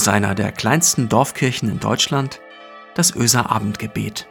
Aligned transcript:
aus 0.00 0.08
einer 0.08 0.34
der 0.34 0.50
kleinsten 0.50 1.10
Dorfkirchen 1.10 1.68
in 1.68 1.78
Deutschland, 1.78 2.40
das 2.94 3.14
Öser 3.14 3.50
Abendgebet. 3.50 4.26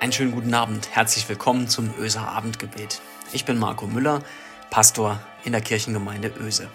Einen 0.00 0.10
schönen 0.10 0.32
guten 0.32 0.54
Abend, 0.54 0.88
herzlich 0.90 1.28
willkommen 1.28 1.68
zum 1.68 1.94
Öser 2.00 2.26
Abendgebet. 2.26 3.00
Ich 3.32 3.44
bin 3.44 3.60
Marco 3.60 3.86
Müller, 3.86 4.22
Pastor 4.70 5.20
in 5.44 5.52
der 5.52 5.60
Kirchengemeinde 5.60 6.32
Öse. 6.40 6.68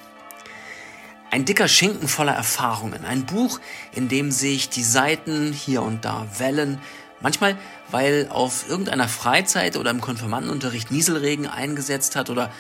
Ein 1.31 1.43
dicker 1.43 1.67
Schinken 1.67 2.07
voller 2.07 2.35
Erfahrungen, 2.35 3.03
ein 3.03 3.25
Buch, 3.25 3.59
in 3.91 4.07
dem 4.07 4.31
sich 4.31 4.69
die 4.69 4.83
Seiten 4.83 5.51
hier 5.51 5.81
und 5.81 6.05
da 6.05 6.27
wellen, 6.37 6.79
manchmal 7.21 7.57
weil 7.89 8.27
auf 8.29 8.69
irgendeiner 8.69 9.07
Freizeit 9.07 9.77
oder 9.77 9.91
im 9.91 10.01
Konfirmandenunterricht 10.01 10.91
Nieselregen 10.91 11.47
eingesetzt 11.47 12.15
hat 12.15 12.29
oder 12.29 12.51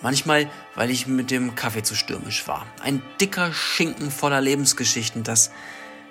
manchmal 0.00 0.48
weil 0.74 0.90
ich 0.90 1.06
mit 1.06 1.30
dem 1.30 1.54
Kaffee 1.54 1.82
zu 1.82 1.94
stürmisch 1.94 2.46
war. 2.48 2.66
Ein 2.82 3.02
dicker 3.20 3.52
Schinken 3.52 4.10
voller 4.10 4.40
Lebensgeschichten, 4.40 5.22
das 5.22 5.50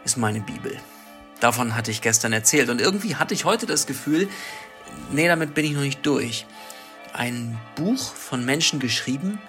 ist 0.04 0.18
meine 0.18 0.42
Bibel. 0.42 0.78
Davon 1.40 1.76
hatte 1.76 1.92
ich 1.92 2.02
gestern 2.02 2.34
erzählt 2.34 2.70
und 2.70 2.80
irgendwie 2.80 3.16
hatte 3.16 3.34
ich 3.34 3.46
heute 3.46 3.66
das 3.66 3.88
Gefühl, 3.88 4.30
nee, 5.12 5.28
damit 5.28 5.54
bin 5.54 5.66
ich 5.66 5.72
noch 5.72 5.82
nicht 5.82 6.06
durch. 6.06 6.46
Ein 7.14 7.60
Buch 7.76 8.14
von 8.14 8.46
Menschen 8.46 8.80
geschrieben, 8.80 9.40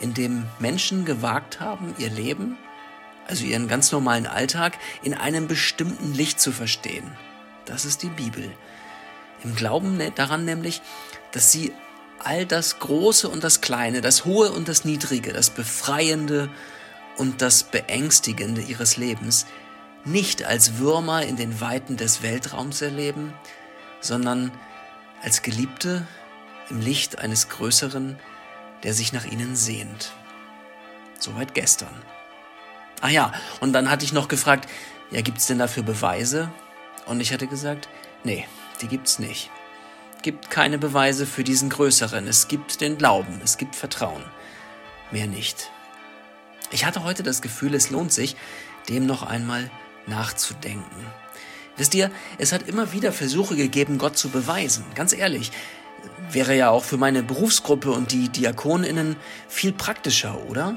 in 0.00 0.14
dem 0.14 0.44
Menschen 0.58 1.04
gewagt 1.04 1.60
haben, 1.60 1.94
ihr 1.98 2.10
Leben, 2.10 2.56
also 3.26 3.44
ihren 3.44 3.68
ganz 3.68 3.92
normalen 3.92 4.26
Alltag, 4.26 4.78
in 5.02 5.14
einem 5.14 5.46
bestimmten 5.48 6.12
Licht 6.12 6.40
zu 6.40 6.52
verstehen. 6.52 7.10
Das 7.64 7.84
ist 7.84 8.02
die 8.02 8.08
Bibel. 8.08 8.50
Im 9.44 9.54
Glauben 9.54 10.00
daran 10.14 10.44
nämlich, 10.44 10.82
dass 11.32 11.50
sie 11.52 11.72
all 12.18 12.46
das 12.46 12.78
Große 12.78 13.28
und 13.28 13.42
das 13.42 13.60
Kleine, 13.60 14.00
das 14.00 14.24
Hohe 14.24 14.52
und 14.52 14.68
das 14.68 14.84
Niedrige, 14.84 15.32
das 15.32 15.50
Befreiende 15.50 16.48
und 17.16 17.42
das 17.42 17.64
Beängstigende 17.64 18.60
ihres 18.60 18.96
Lebens 18.96 19.46
nicht 20.04 20.44
als 20.44 20.78
Würmer 20.78 21.22
in 21.22 21.36
den 21.36 21.60
Weiten 21.60 21.96
des 21.96 22.22
Weltraums 22.22 22.82
erleben, 22.82 23.32
sondern 24.00 24.50
als 25.22 25.42
Geliebte 25.42 26.06
im 26.70 26.80
Licht 26.80 27.18
eines 27.18 27.48
Größeren, 27.48 28.18
der 28.82 28.94
sich 28.94 29.12
nach 29.12 29.24
ihnen 29.24 29.54
sehnt. 29.54 30.12
Soweit 31.18 31.54
gestern. 31.54 32.02
Ah 33.00 33.10
ja, 33.10 33.32
und 33.60 33.72
dann 33.72 33.90
hatte 33.90 34.04
ich 34.04 34.12
noch 34.12 34.28
gefragt, 34.28 34.68
ja, 35.10 35.20
gibt's 35.20 35.46
denn 35.46 35.58
dafür 35.58 35.82
Beweise? 35.82 36.50
Und 37.06 37.20
ich 37.20 37.32
hatte 37.32 37.46
gesagt, 37.46 37.88
nee, 38.24 38.46
die 38.80 38.88
gibt's 38.88 39.18
nicht. 39.18 39.50
Gibt 40.22 40.50
keine 40.50 40.78
Beweise 40.78 41.26
für 41.26 41.44
diesen 41.44 41.68
Größeren. 41.68 42.28
Es 42.28 42.48
gibt 42.48 42.80
den 42.80 42.96
Glauben, 42.98 43.40
es 43.42 43.56
gibt 43.56 43.74
Vertrauen. 43.74 44.22
Mehr 45.10 45.26
nicht. 45.26 45.70
Ich 46.70 46.84
hatte 46.86 47.04
heute 47.04 47.22
das 47.22 47.42
Gefühl, 47.42 47.74
es 47.74 47.90
lohnt 47.90 48.12
sich, 48.12 48.36
dem 48.88 49.06
noch 49.06 49.22
einmal 49.22 49.70
nachzudenken. 50.06 51.06
Wisst 51.76 51.94
ihr, 51.94 52.10
es 52.38 52.52
hat 52.52 52.68
immer 52.68 52.92
wieder 52.92 53.12
Versuche 53.12 53.56
gegeben, 53.56 53.98
Gott 53.98 54.16
zu 54.16 54.28
beweisen. 54.28 54.84
Ganz 54.94 55.12
ehrlich, 55.12 55.52
wäre 56.30 56.56
ja 56.56 56.70
auch 56.70 56.84
für 56.84 56.96
meine 56.96 57.22
Berufsgruppe 57.22 57.90
und 57.90 58.12
die 58.12 58.28
Diakoninnen 58.28 59.16
viel 59.48 59.72
praktischer, 59.72 60.40
oder? 60.48 60.76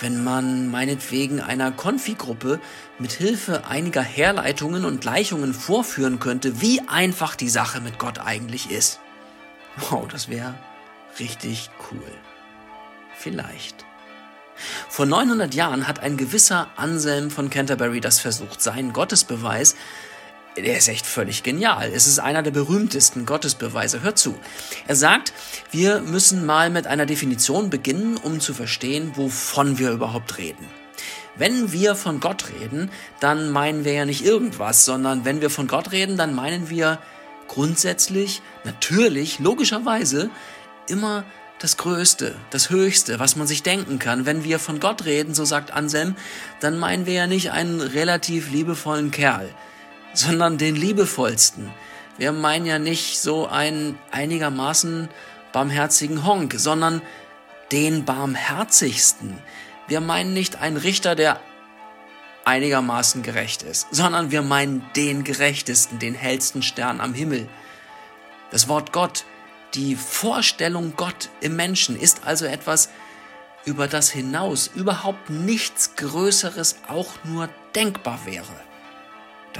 Wenn 0.00 0.24
man 0.24 0.70
meinetwegen 0.70 1.40
einer 1.40 1.72
Konfigruppe 1.72 2.58
mit 2.98 3.12
Hilfe 3.12 3.66
einiger 3.66 4.02
Herleitungen 4.02 4.86
und 4.86 5.02
Gleichungen 5.02 5.52
vorführen 5.52 6.18
könnte, 6.18 6.62
wie 6.62 6.80
einfach 6.88 7.36
die 7.36 7.50
Sache 7.50 7.80
mit 7.80 7.98
Gott 7.98 8.18
eigentlich 8.18 8.70
ist. 8.70 8.98
Wow, 9.76 10.08
das 10.08 10.28
wäre 10.28 10.54
richtig 11.18 11.70
cool. 11.90 12.12
Vielleicht. 13.14 13.84
Vor 14.88 15.06
900 15.06 15.54
Jahren 15.54 15.86
hat 15.86 16.00
ein 16.00 16.16
gewisser 16.16 16.68
Anselm 16.76 17.30
von 17.30 17.50
Canterbury 17.50 18.00
das 18.00 18.20
versucht. 18.20 18.60
Sein 18.60 18.92
Gottesbeweis 18.92 19.76
der 20.62 20.78
ist 20.78 20.88
echt 20.88 21.06
völlig 21.06 21.42
genial. 21.42 21.90
Es 21.94 22.06
ist 22.06 22.18
einer 22.18 22.42
der 22.42 22.50
berühmtesten 22.50 23.26
Gottesbeweise. 23.26 24.02
Hört 24.02 24.18
zu. 24.18 24.34
Er 24.86 24.96
sagt, 24.96 25.32
wir 25.70 26.00
müssen 26.00 26.46
mal 26.46 26.70
mit 26.70 26.86
einer 26.86 27.06
Definition 27.06 27.70
beginnen, 27.70 28.16
um 28.16 28.40
zu 28.40 28.54
verstehen, 28.54 29.12
wovon 29.14 29.78
wir 29.78 29.90
überhaupt 29.90 30.38
reden. 30.38 30.66
Wenn 31.36 31.72
wir 31.72 31.94
von 31.94 32.20
Gott 32.20 32.46
reden, 32.60 32.90
dann 33.20 33.50
meinen 33.50 33.84
wir 33.84 33.92
ja 33.92 34.04
nicht 34.04 34.24
irgendwas, 34.24 34.84
sondern 34.84 35.24
wenn 35.24 35.40
wir 35.40 35.50
von 35.50 35.68
Gott 35.68 35.92
reden, 35.92 36.16
dann 36.16 36.34
meinen 36.34 36.68
wir 36.68 36.98
grundsätzlich, 37.48 38.42
natürlich, 38.64 39.38
logischerweise 39.38 40.30
immer 40.86 41.24
das 41.60 41.76
Größte, 41.76 42.34
das 42.50 42.70
Höchste, 42.70 43.18
was 43.18 43.36
man 43.36 43.46
sich 43.46 43.62
denken 43.62 43.98
kann. 43.98 44.24
Wenn 44.26 44.44
wir 44.44 44.58
von 44.58 44.80
Gott 44.80 45.04
reden, 45.04 45.34
so 45.34 45.44
sagt 45.44 45.72
Anselm, 45.72 46.16
dann 46.60 46.78
meinen 46.78 47.06
wir 47.06 47.14
ja 47.14 47.26
nicht 47.26 47.52
einen 47.52 47.80
relativ 47.80 48.50
liebevollen 48.50 49.10
Kerl, 49.10 49.50
sondern 50.12 50.58
den 50.58 50.76
liebevollsten. 50.76 51.70
Wir 52.18 52.32
meinen 52.32 52.66
ja 52.66 52.78
nicht 52.78 53.18
so 53.20 53.46
einen 53.46 53.98
einigermaßen 54.10 55.08
barmherzigen 55.52 56.24
Honk, 56.24 56.54
sondern 56.56 57.02
den 57.72 58.04
barmherzigsten. 58.04 59.38
Wir 59.88 60.00
meinen 60.00 60.34
nicht 60.34 60.56
einen 60.56 60.76
Richter, 60.76 61.14
der 61.14 61.40
einigermaßen 62.44 63.22
gerecht 63.22 63.62
ist, 63.62 63.86
sondern 63.90 64.30
wir 64.30 64.42
meinen 64.42 64.84
den 64.96 65.24
gerechtesten, 65.24 65.98
den 65.98 66.14
hellsten 66.14 66.62
Stern 66.62 67.00
am 67.00 67.14
Himmel. 67.14 67.48
Das 68.50 68.68
Wort 68.68 68.92
Gott, 68.92 69.24
die 69.74 69.94
Vorstellung 69.94 70.94
Gott 70.96 71.28
im 71.40 71.56
Menschen 71.56 71.98
ist 71.98 72.22
also 72.24 72.46
etwas, 72.46 72.90
über 73.64 73.88
das 73.88 74.10
hinaus 74.10 74.70
überhaupt 74.74 75.30
nichts 75.30 75.94
Größeres 75.96 76.76
auch 76.88 77.12
nur 77.24 77.48
denkbar 77.74 78.20
wäre. 78.24 78.69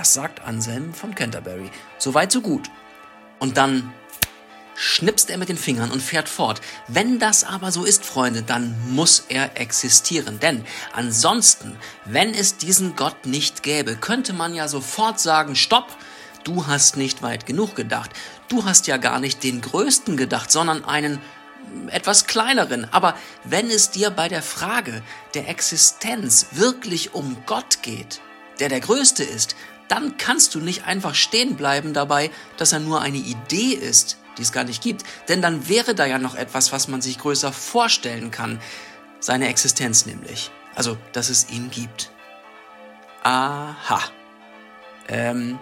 Das 0.01 0.15
sagt 0.15 0.41
Anselm 0.41 0.95
von 0.95 1.15
Canterbury. 1.15 1.71
So 1.99 2.15
weit, 2.15 2.33
so 2.33 2.41
gut. 2.41 2.71
Und 3.39 3.59
dann 3.59 3.93
schnipst 4.75 5.29
er 5.29 5.37
mit 5.37 5.51
den 5.51 5.59
Fingern 5.59 5.91
und 5.91 6.01
fährt 6.01 6.27
fort. 6.27 6.63
Wenn 6.89 7.19
das 7.19 7.45
aber 7.45 7.71
so 7.71 7.85
ist, 7.85 8.07
Freunde, 8.07 8.41
dann 8.41 8.75
muss 8.89 9.27
er 9.29 9.61
existieren. 9.61 10.41
Denn 10.41 10.65
ansonsten, 10.95 11.77
wenn 12.07 12.33
es 12.33 12.57
diesen 12.57 12.97
Gott 12.97 13.27
nicht 13.27 13.63
gäbe, 13.63 13.95
könnte 13.95 14.33
man 14.33 14.55
ja 14.55 14.69
sofort 14.69 15.21
sagen, 15.21 15.55
stopp, 15.55 15.95
du 16.45 16.67
hast 16.67 16.97
nicht 16.97 17.21
weit 17.21 17.45
genug 17.45 17.77
gedacht. 17.77 18.11
Du 18.49 18.65
hast 18.65 18.87
ja 18.87 18.97
gar 18.97 19.21
nicht 19.21 19.45
den 19.45 19.61
Größten 19.61 20.17
gedacht, 20.17 20.51
sondern 20.51 20.83
einen 20.83 21.21
etwas 21.89 22.27
kleineren. 22.27 22.91
Aber 22.91 23.17
wenn 23.45 23.69
es 23.69 23.91
dir 23.91 24.09
bei 24.09 24.29
der 24.29 24.41
Frage 24.41 25.03
der 25.35 25.51
Existenz 25.51 26.47
wirklich 26.53 27.13
um 27.13 27.37
Gott 27.45 27.83
geht, 27.83 28.23
der 28.61 28.69
der 28.69 28.81
Größte 28.81 29.25
ist, 29.25 29.57
dann 29.91 30.17
kannst 30.19 30.55
du 30.55 30.61
nicht 30.61 30.85
einfach 30.85 31.17
stehen 31.17 31.57
bleiben 31.57 31.93
dabei, 31.93 32.31
dass 32.57 32.73
er 32.73 32.79
nur 32.79 33.01
eine 33.01 33.17
Idee 33.17 33.73
ist, 33.73 34.19
die 34.39 34.43
es 34.43 34.53
gar 34.53 34.63
nicht 34.63 34.83
gibt. 34.83 35.03
Denn 35.29 35.43
dann 35.43 35.69
wäre 35.69 35.97
da 35.97 36.07
ja 36.07 36.19
noch 36.19 36.37
etwas, 36.37 36.71
was 36.71 36.87
man 36.87 37.03
sich 37.03 37.19
größer 37.19 37.53
vorstellen 37.53 38.31
kann. 38.31 38.61
Seine 39.19 39.49
Existenz 39.49 40.07
nämlich. 40.07 40.53
Also, 40.77 40.97
dass 41.13 41.29
es 41.29 41.51
ihn 41.51 41.71
gibt. 41.71 42.13
Aha. 43.25 44.01
Ähm, 45.09 45.59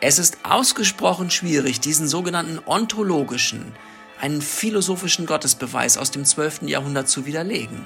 es 0.00 0.20
ist 0.20 0.38
ausgesprochen 0.44 1.28
schwierig, 1.30 1.80
diesen 1.80 2.06
sogenannten 2.06 2.60
ontologischen, 2.64 3.74
einen 4.20 4.40
philosophischen 4.40 5.26
Gottesbeweis 5.26 5.98
aus 5.98 6.12
dem 6.12 6.24
12. 6.24 6.62
Jahrhundert 6.62 7.08
zu 7.08 7.26
widerlegen. 7.26 7.84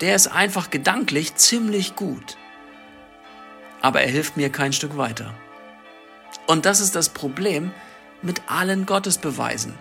Der 0.00 0.14
ist 0.14 0.28
einfach 0.28 0.70
gedanklich 0.70 1.34
ziemlich 1.34 1.96
gut 1.96 2.36
aber 3.80 4.02
er 4.02 4.10
hilft 4.10 4.36
mir 4.36 4.50
kein 4.50 4.72
Stück 4.72 4.96
weiter. 4.96 5.34
Und 6.46 6.66
das 6.66 6.80
ist 6.80 6.94
das 6.96 7.08
Problem 7.08 7.72
mit 8.22 8.42
allen 8.48 8.86
Gottesbeweisen. 8.86 9.74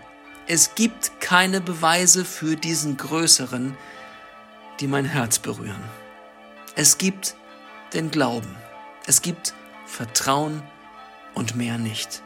Es 0.48 0.76
gibt 0.76 1.20
keine 1.20 1.62
Beweise 1.62 2.26
für 2.26 2.56
diesen 2.56 2.98
Größeren, 2.98 3.78
die 4.80 4.88
mein 4.88 5.06
Herz 5.06 5.40
berühren. 5.40 5.84
Es 6.76 6.98
gibt 6.98 7.36
den 7.94 8.12
Glauben. 8.12 8.56
Es 9.06 9.22
gibt 9.22 9.54
Vertrauen 9.86 10.64
und 11.34 11.56
mehr 11.56 11.78
nicht. 11.78 12.22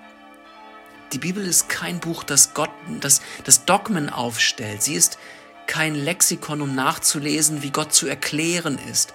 Die 1.13 1.17
Bibel 1.17 1.45
ist 1.45 1.69
kein 1.69 1.99
Buch, 1.99 2.23
das 2.23 2.53
Gott, 2.53 2.71
das, 2.99 3.21
das 3.43 3.65
Dogmen 3.65 4.09
aufstellt. 4.09 4.83
Sie 4.83 4.95
ist 4.95 5.17
kein 5.67 5.95
Lexikon, 5.95 6.61
um 6.61 6.75
nachzulesen, 6.75 7.61
wie 7.61 7.71
Gott 7.71 7.93
zu 7.93 8.07
erklären 8.07 8.79
ist, 8.89 9.13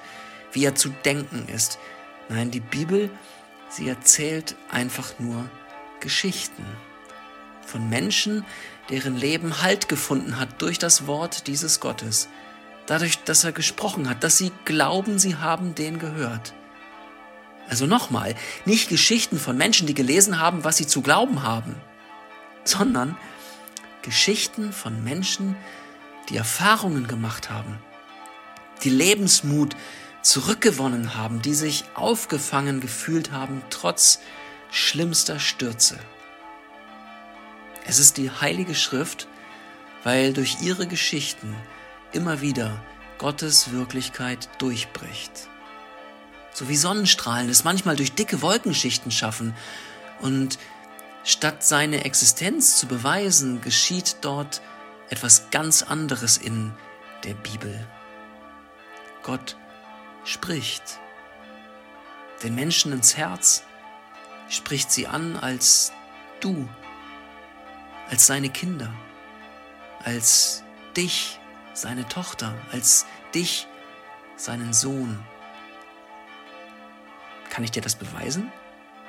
wie 0.52 0.64
er 0.64 0.74
zu 0.74 0.90
denken 1.04 1.48
ist. 1.48 1.78
Nein, 2.28 2.50
die 2.50 2.60
Bibel, 2.60 3.10
sie 3.68 3.88
erzählt 3.88 4.54
einfach 4.70 5.18
nur 5.18 5.48
Geschichten 6.00 6.64
von 7.64 7.88
Menschen, 7.88 8.44
deren 8.90 9.16
Leben 9.16 9.62
Halt 9.62 9.88
gefunden 9.88 10.38
hat 10.38 10.60
durch 10.60 10.78
das 10.78 11.06
Wort 11.06 11.46
dieses 11.46 11.80
Gottes, 11.80 12.28
dadurch, 12.86 13.18
dass 13.24 13.44
er 13.44 13.52
gesprochen 13.52 14.08
hat, 14.08 14.24
dass 14.24 14.38
sie 14.38 14.52
glauben, 14.64 15.18
sie 15.18 15.36
haben 15.36 15.74
den 15.74 15.98
gehört. 15.98 16.54
Also 17.68 17.86
nochmal, 17.86 18.34
nicht 18.64 18.88
Geschichten 18.88 19.38
von 19.38 19.56
Menschen, 19.56 19.86
die 19.86 19.94
gelesen 19.94 20.40
haben, 20.40 20.64
was 20.64 20.78
sie 20.78 20.86
zu 20.86 21.02
glauben 21.02 21.42
haben, 21.42 21.74
sondern 22.64 23.16
Geschichten 24.02 24.72
von 24.72 25.04
Menschen, 25.04 25.56
die 26.30 26.36
Erfahrungen 26.36 27.06
gemacht 27.06 27.50
haben, 27.50 27.78
die 28.84 28.90
Lebensmut 28.90 29.76
zurückgewonnen 30.22 31.14
haben, 31.14 31.42
die 31.42 31.54
sich 31.54 31.84
aufgefangen 31.94 32.80
gefühlt 32.80 33.30
haben, 33.30 33.62
trotz 33.70 34.20
schlimmster 34.70 35.38
Stürze. 35.38 35.98
Es 37.86 37.98
ist 37.98 38.16
die 38.18 38.30
Heilige 38.30 38.74
Schrift, 38.74 39.28
weil 40.04 40.32
durch 40.32 40.58
ihre 40.60 40.86
Geschichten 40.86 41.54
immer 42.12 42.40
wieder 42.40 42.82
Gottes 43.18 43.72
Wirklichkeit 43.72 44.48
durchbricht. 44.58 45.48
So 46.52 46.68
wie 46.68 46.76
Sonnenstrahlen 46.76 47.48
es 47.48 47.64
manchmal 47.64 47.96
durch 47.96 48.12
dicke 48.12 48.42
Wolkenschichten 48.42 49.10
schaffen 49.10 49.54
und 50.20 50.58
statt 51.24 51.64
seine 51.64 52.04
Existenz 52.04 52.78
zu 52.78 52.86
beweisen, 52.86 53.60
geschieht 53.60 54.16
dort 54.22 54.60
etwas 55.10 55.50
ganz 55.50 55.82
anderes 55.82 56.36
in 56.36 56.72
der 57.24 57.34
Bibel. 57.34 57.86
Gott 59.22 59.56
spricht 60.28 61.00
den 62.42 62.54
Menschen 62.54 62.92
ins 62.92 63.16
Herz, 63.16 63.64
spricht 64.48 64.92
sie 64.92 65.06
an 65.06 65.36
als 65.36 65.92
du, 66.40 66.68
als 68.10 68.26
seine 68.26 68.50
Kinder, 68.50 68.92
als 70.04 70.62
dich, 70.96 71.40
seine 71.72 72.06
Tochter, 72.08 72.54
als 72.72 73.06
dich, 73.34 73.66
seinen 74.36 74.72
Sohn. 74.74 75.18
Kann 77.48 77.64
ich 77.64 77.70
dir 77.70 77.82
das 77.82 77.96
beweisen? 77.96 78.52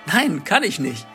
Nein, 0.05 0.45
kann 0.45 0.63
ich 0.63 0.79
nicht. 0.79 1.05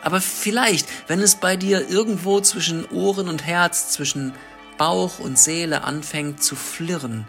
Aber 0.00 0.20
vielleicht, 0.20 0.86
wenn 1.08 1.20
es 1.20 1.34
bei 1.34 1.56
dir 1.56 1.88
irgendwo 1.90 2.40
zwischen 2.40 2.88
Ohren 2.90 3.28
und 3.28 3.44
Herz, 3.44 3.90
zwischen 3.90 4.32
Bauch 4.78 5.18
und 5.18 5.38
Seele 5.38 5.82
anfängt 5.82 6.42
zu 6.42 6.54
flirren, 6.54 7.26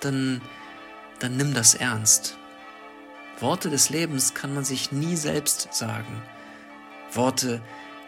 dann, 0.00 0.42
dann 1.18 1.36
nimm 1.36 1.54
das 1.54 1.74
ernst. 1.74 2.36
Worte 3.40 3.70
des 3.70 3.90
Lebens 3.90 4.34
kann 4.34 4.54
man 4.54 4.64
sich 4.64 4.92
nie 4.92 5.16
selbst 5.16 5.68
sagen. 5.72 6.22
Worte, 7.12 7.60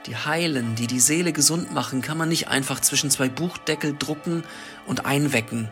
die 0.07 0.17
heilen, 0.17 0.75
die 0.75 0.87
die 0.87 1.01
Seele 1.01 1.33
gesund 1.33 1.73
machen, 1.73 2.03
kann 2.03 2.19
man 2.19 2.29
nicht 2.29 2.49
einfach 2.49 2.81
zwischen 2.81 3.11
zwei 3.11 3.29
Buchdeckel 3.29 3.97
drucken 3.97 4.45
und 4.87 5.07
einwecken. 5.07 5.69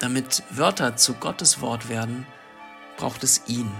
Damit 0.00 0.42
Wörter 0.50 0.96
zu 0.96 1.14
Gottes 1.14 1.60
Wort 1.60 1.88
werden, 1.88 2.26
braucht 2.96 3.22
es 3.22 3.42
ihn 3.46 3.70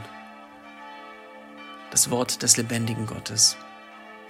das 1.92 2.10
Wort 2.10 2.42
des 2.42 2.56
lebendigen 2.56 3.06
Gottes. 3.06 3.56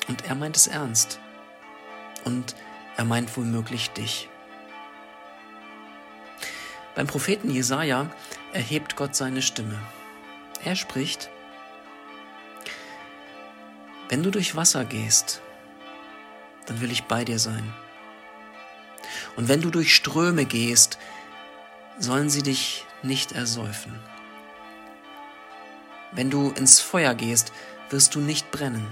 Und 0.09 0.25
er 0.27 0.35
meint 0.35 0.57
es 0.57 0.67
ernst. 0.67 1.21
Und 2.25 2.57
er 2.97 3.05
meint 3.05 3.35
womöglich 3.37 3.91
dich. 3.91 4.29
Beim 6.95 7.07
Propheten 7.07 7.51
Jesaja 7.51 8.11
erhebt 8.53 8.97
Gott 8.97 9.17
seine 9.17 9.43
Stimme. 9.43 9.79
Er 10.65 10.77
spricht: 10.77 11.31
Wenn 14.09 14.23
du 14.23 14.31
durch 14.31 14.57
Wasser 14.57 14.85
gehst, 14.85 15.41
dann 16.67 16.81
will 16.81 16.93
ich 16.93 17.05
bei 17.05 17.25
dir 17.25 17.39
sein. 17.39 17.73
Und 19.37 19.49
wenn 19.49 19.63
du 19.63 19.71
durch 19.71 19.95
Ströme 19.95 20.45
gehst, 20.45 20.99
sollen 21.99 22.29
sie 22.29 22.43
dich 22.43 22.85
nicht 23.03 23.33
ersäufen. 23.33 23.99
Wenn 26.13 26.31
du 26.31 26.51
ins 26.51 26.81
Feuer 26.81 27.15
gehst, 27.15 27.53
wirst 27.89 28.15
du 28.15 28.21
nicht 28.21 28.51
brennen, 28.51 28.87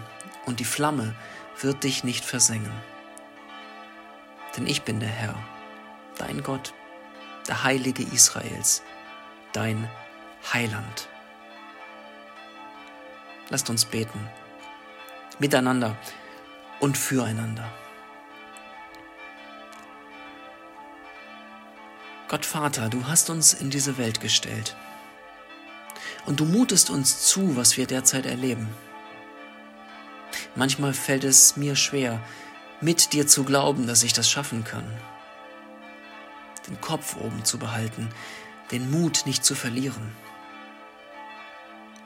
und 0.47 0.58
die 0.58 0.64
Flamme 0.64 1.14
wird 1.61 1.85
dich 1.85 2.02
nicht 2.02 2.25
versengen. 2.25 2.73
Denn 4.56 4.67
ich 4.67 4.82
bin 4.82 5.00
der 5.00 5.11
Herr, 5.11 5.35
dein 6.17 6.43
Gott, 6.43 6.73
der 7.50 7.64
Heilige 7.64 8.05
Israels, 8.05 8.81
dein 9.52 9.91
Heiland. 10.52 11.08
Lasst 13.49 13.69
uns 13.69 13.85
beten, 13.85 14.20
miteinander 15.41 15.97
und 16.79 16.97
füreinander. 16.97 17.69
Gott 22.29 22.47
Vater, 22.47 22.88
du 22.88 23.08
hast 23.08 23.31
uns 23.31 23.52
in 23.52 23.69
diese 23.69 23.99
Welt 23.99 24.20
gestellt 24.20 24.76
und 26.26 26.38
du 26.38 26.44
mutest 26.44 26.88
uns 26.88 27.26
zu, 27.26 27.56
was 27.56 27.76
wir 27.76 27.88
derzeit 27.88 28.26
erleben. 28.26 28.69
Manchmal 30.55 30.93
fällt 30.93 31.25
es 31.25 31.56
mir 31.56 31.75
schwer, 31.75 32.23
mit 32.81 33.12
dir 33.12 33.26
zu 33.26 33.43
glauben, 33.43 33.88
dass 33.88 34.05
ich 34.05 34.12
das 34.12 34.31
schaffen 34.31 34.62
kann. 34.62 34.85
Den 36.70 36.81
Kopf 36.81 37.17
oben 37.17 37.44
zu 37.44 37.58
behalten, 37.58 38.08
den 38.70 38.90
Mut 38.90 39.22
nicht 39.26 39.44
zu 39.44 39.55
verlieren. 39.55 40.12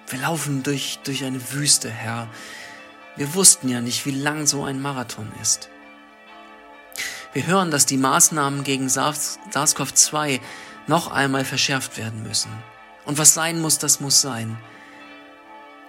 Wir 0.08 0.18
laufen 0.20 0.62
durch, 0.62 0.98
durch 1.04 1.24
eine 1.24 1.52
Wüste, 1.52 1.90
Herr. 1.90 2.28
Wir 3.16 3.34
wussten 3.34 3.68
ja 3.68 3.80
nicht, 3.80 4.06
wie 4.06 4.10
lang 4.10 4.46
so 4.46 4.64
ein 4.64 4.82
Marathon 4.82 5.30
ist. 5.40 5.68
Wir 7.32 7.46
hören, 7.46 7.70
dass 7.70 7.86
die 7.86 7.96
Maßnahmen 7.96 8.64
gegen 8.64 8.88
SARS-CoV-2 8.88 10.40
noch 10.86 11.10
einmal 11.10 11.44
verschärft 11.44 11.96
werden 11.98 12.22
müssen. 12.22 12.50
Und 13.04 13.18
was 13.18 13.34
sein 13.34 13.60
muss, 13.60 13.78
das 13.78 14.00
muss 14.00 14.20
sein. 14.20 14.56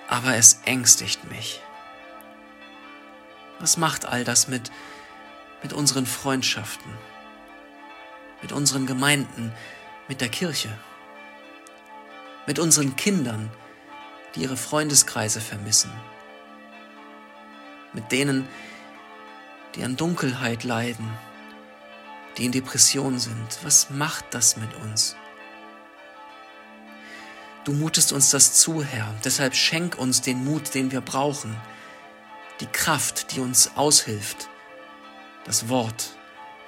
Aber 0.08 0.36
es 0.36 0.60
ängstigt 0.66 1.30
mich. 1.32 1.62
Was 3.60 3.78
macht 3.78 4.06
all 4.06 4.24
das 4.24 4.48
mit, 4.48 4.72
mit 5.64 5.74
unseren 5.74 6.06
Freundschaften, 6.06 6.92
mit 8.46 8.52
unseren 8.52 8.86
Gemeinden, 8.86 9.52
mit 10.08 10.22
der 10.22 10.30
Kirche, 10.30 10.70
mit 12.46 12.60
unseren 12.60 12.96
Kindern, 12.96 13.50
die 14.36 14.42
ihre 14.42 14.56
Freundeskreise 14.56 15.42
vermissen, 15.42 15.90
mit 17.94 18.12
denen, 18.12 18.48
die 19.74 19.84
an 19.84 19.98
Dunkelheit 19.98 20.64
leiden, 20.64 21.10
die 22.38 22.46
in 22.46 22.52
Depression 22.52 23.18
sind. 23.18 23.58
Was 23.64 23.90
macht 23.90 24.26
das 24.30 24.58
mit 24.58 24.76
uns? 24.76 25.16
Du 27.64 27.74
mutest 27.74 28.14
uns 28.14 28.30
das 28.30 28.54
zu, 28.54 28.84
Herr. 28.84 29.12
Deshalb 29.24 29.56
schenk 29.56 29.98
uns 29.98 30.22
den 30.22 30.46
Mut, 30.46 30.76
den 30.76 30.92
wir 30.92 31.02
brauchen, 31.02 31.58
die 32.60 32.68
Kraft, 32.68 33.36
die 33.36 33.40
uns 33.40 33.72
aushilft, 33.76 34.50
das 35.46 35.68
Wort, 35.68 36.16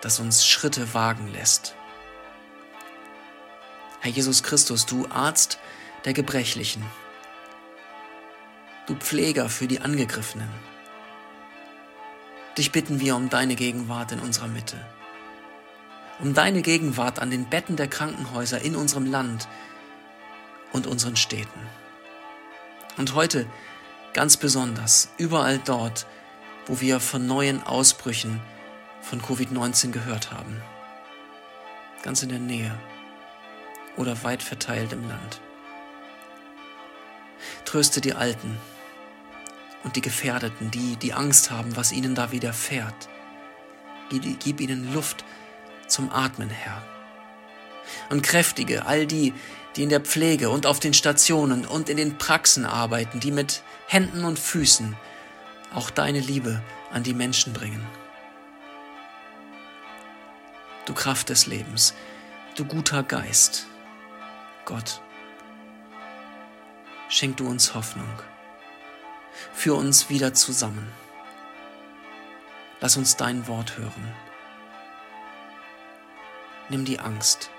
das 0.01 0.20
uns 0.20 0.46
Schritte 0.46 0.94
wagen 0.94 1.27
lässt. 1.27 1.75
Herr 4.00 4.12
Jesus 4.12 4.44
Christus, 4.44 4.86
du 4.86 5.08
Arzt 5.10 5.60
der 6.06 6.13
Gebrechlichen, 6.13 6.86
du 8.86 8.96
Pfleger 8.96 9.50
für 9.50 9.68
die 9.68 9.82
Angegriffenen. 9.82 10.50
Dich 12.58 12.72
bitten 12.72 13.00
wir 13.00 13.16
um 13.16 13.30
deine 13.30 13.56
Gegenwart 13.56 14.12
in 14.12 14.20
unserer 14.20 14.48
Mitte, 14.48 14.77
um 16.20 16.34
deine 16.34 16.62
Gegenwart 16.62 17.20
an 17.20 17.30
den 17.30 17.50
Betten 17.50 17.75
der 17.75 17.88
Krankenhäuser 17.88 18.62
in 18.62 18.75
unserem 18.75 19.06
Land, 19.06 19.48
und 20.74 20.88
unseren 20.88 21.16
Städten. 21.16 21.60
Und 22.98 23.13
heute 23.16 23.46
ganz 24.13 24.38
besonders 24.38 25.10
überall 25.18 25.60
dort, 25.60 26.06
wo 26.66 26.82
wir 26.82 27.00
von 27.00 27.27
neuen 27.27 27.63
Ausbrüchen 27.63 28.42
von 29.07 29.21
Covid-19 29.21 29.91
gehört 29.91 30.31
haben. 30.31 30.61
Ganz 32.03 32.23
in 32.23 32.29
der 32.29 32.39
Nähe 32.39 32.77
oder 33.95 34.23
weit 34.23 34.43
verteilt 34.43 34.91
im 34.91 35.07
Land. 35.07 35.41
Tröste 37.65 38.01
die 38.01 38.13
Alten 38.13 38.57
und 39.83 39.95
die 39.95 40.01
Gefährdeten, 40.01 40.71
die 40.71 40.97
die 40.97 41.13
Angst 41.13 41.51
haben, 41.51 41.75
was 41.75 41.91
ihnen 41.91 42.15
da 42.15 42.31
widerfährt. 42.31 43.07
Gib 44.09 44.61
ihnen 44.61 44.93
Luft 44.93 45.23
zum 45.87 46.11
Atmen, 46.11 46.49
Herr. 46.49 46.81
Und 48.09 48.23
kräftige 48.23 48.85
all 48.85 49.05
die, 49.05 49.33
die 49.75 49.83
in 49.83 49.89
der 49.89 50.01
Pflege 50.01 50.49
und 50.49 50.65
auf 50.65 50.79
den 50.79 50.93
Stationen 50.93 51.65
und 51.65 51.87
in 51.87 51.97
den 51.97 52.17
Praxen 52.17 52.65
arbeiten, 52.65 53.19
die 53.21 53.31
mit 53.31 53.63
Händen 53.87 54.25
und 54.25 54.37
Füßen 54.39 54.97
auch 55.73 55.89
deine 55.89 56.19
Liebe 56.19 56.61
an 56.91 57.03
die 57.03 57.13
Menschen 57.13 57.53
bringen. 57.53 57.85
Du 60.88 60.96
Kraft 60.96 61.29
des 61.29 61.46
Lebens, 61.46 61.94
du 62.56 62.65
guter 62.65 63.03
Geist, 63.03 63.67
Gott, 64.65 65.00
schenk 67.10 67.38
du 67.38 67.48
uns 67.48 67.75
Hoffnung, 67.75 68.10
führ 69.53 69.77
uns 69.77 70.10
wieder 70.10 70.34
zusammen. 70.34 70.91
Lass 72.82 72.98
uns 72.98 73.17
dein 73.17 73.48
Wort 73.48 73.77
hören. 73.77 74.15
Nimm 76.70 76.86
die 76.86 77.00
Angst 77.00 77.51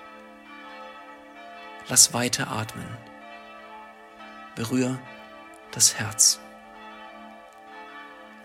Lass 1.89 2.13
weiter 2.13 2.51
atmen. 2.51 2.87
Berühr 4.55 4.99
das 5.71 5.95
Herz. 5.95 6.39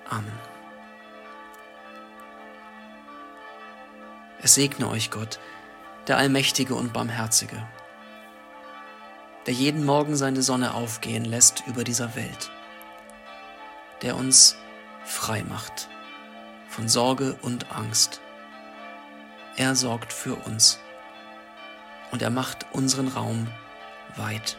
Amen. 0.08 0.53
Es 4.44 4.56
segne 4.56 4.90
euch 4.90 5.10
Gott, 5.10 5.38
der 6.06 6.18
Allmächtige 6.18 6.74
und 6.74 6.92
Barmherzige, 6.92 7.66
der 9.46 9.54
jeden 9.54 9.86
Morgen 9.86 10.16
seine 10.16 10.42
Sonne 10.42 10.74
aufgehen 10.74 11.24
lässt 11.24 11.64
über 11.66 11.82
dieser 11.82 12.14
Welt, 12.14 12.50
der 14.02 14.16
uns 14.16 14.58
frei 15.06 15.42
macht 15.44 15.88
von 16.68 16.90
Sorge 16.90 17.38
und 17.40 17.72
Angst. 17.72 18.20
Er 19.56 19.74
sorgt 19.74 20.12
für 20.12 20.34
uns 20.34 20.78
und 22.10 22.20
er 22.20 22.28
macht 22.28 22.66
unseren 22.72 23.08
Raum 23.08 23.48
weit, 24.16 24.58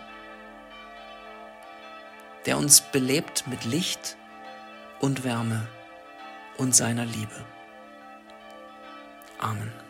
der 2.48 2.58
uns 2.58 2.82
belebt 2.82 3.46
mit 3.46 3.66
Licht 3.66 4.18
und 5.00 5.24
Wärme 5.24 5.68
und 6.58 6.76
seiner 6.76 7.06
Liebe. 7.06 7.46
Amen. 9.40 9.85